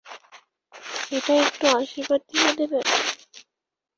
[1.11, 2.85] এটায় একটু আশীর্বাদ দিয়ে দেবেন?